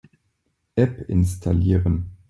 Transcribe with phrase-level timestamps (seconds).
[0.77, 2.09] App installieren.